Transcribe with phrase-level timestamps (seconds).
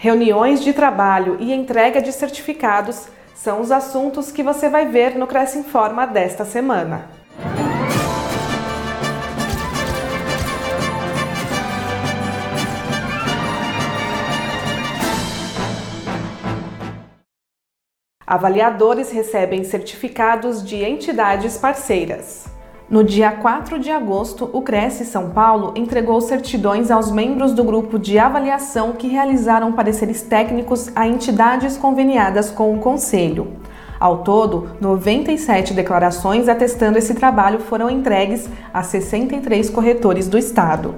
[0.00, 5.26] Reuniões de trabalho e entrega de certificados são os assuntos que você vai ver no
[5.26, 7.10] Cresce Informa desta semana.
[18.24, 22.57] Avaliadores recebem certificados de entidades parceiras.
[22.90, 27.98] No dia 4 de agosto, o Cresce São Paulo entregou certidões aos membros do grupo
[27.98, 33.48] de avaliação que realizaram pareceres técnicos a entidades conveniadas com o Conselho.
[34.00, 40.94] Ao todo, 97 declarações atestando esse trabalho foram entregues a 63 corretores do Estado.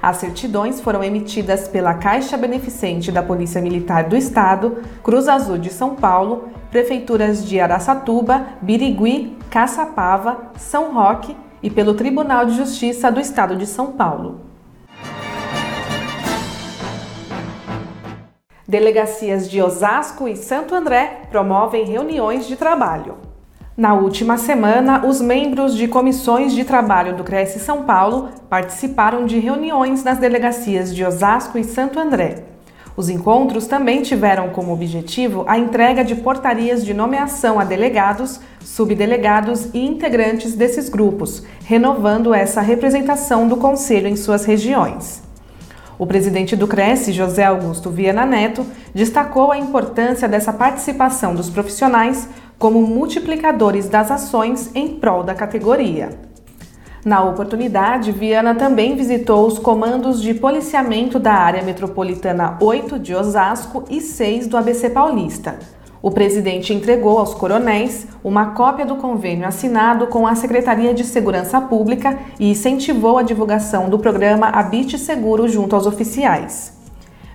[0.00, 5.72] As certidões foram emitidas pela Caixa Beneficente da Polícia Militar do Estado, Cruz Azul de
[5.72, 13.20] São Paulo, prefeituras de Araçatuba, Birigui, Caçapava, São Roque e pelo Tribunal de Justiça do
[13.20, 14.40] Estado de São Paulo.
[18.68, 23.16] Delegacias de Osasco e Santo André promovem reuniões de trabalho.
[23.76, 29.38] Na última semana, os membros de comissões de trabalho do Cresce São Paulo participaram de
[29.38, 32.55] reuniões nas delegacias de Osasco e Santo André.
[32.96, 39.68] Os encontros também tiveram como objetivo a entrega de portarias de nomeação a delegados, subdelegados
[39.74, 45.22] e integrantes desses grupos, renovando essa representação do Conselho em suas regiões.
[45.98, 52.28] O presidente do Cresce, José Augusto Viana Neto, destacou a importância dessa participação dos profissionais
[52.58, 56.25] como multiplicadores das ações em prol da categoria.
[57.06, 63.84] Na oportunidade, Viana também visitou os comandos de policiamento da área metropolitana 8 de Osasco
[63.88, 65.56] e 6 do ABC Paulista.
[66.02, 71.60] O presidente entregou aos coronéis uma cópia do convênio assinado com a Secretaria de Segurança
[71.60, 76.72] Pública e incentivou a divulgação do programa Habite Seguro junto aos oficiais.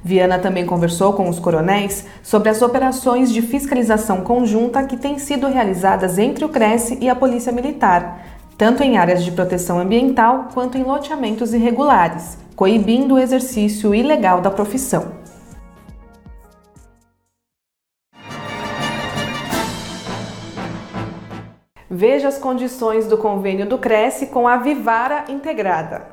[0.04, 5.48] Viana também conversou com os coronéis sobre as operações de fiscalização conjunta que têm sido
[5.48, 10.78] realizadas entre o Cresce e a Polícia Militar, tanto em áreas de proteção ambiental quanto
[10.78, 15.14] em loteamentos irregulares, coibindo o exercício ilegal da profissão.
[21.90, 26.06] Veja as condições do convênio do Cresce com a Vivara Integrada.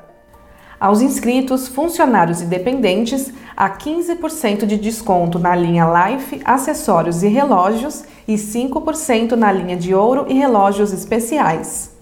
[0.79, 8.05] Aos inscritos, funcionários e dependentes, há 15% de desconto na linha Life, acessórios e relógios
[8.27, 11.98] e 5% na linha de ouro e relógios especiais.